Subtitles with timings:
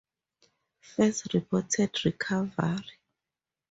[0.79, 2.97] First reported recovery.